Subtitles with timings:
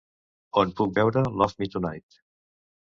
[0.61, 2.21] On puc veure Love Me Tonight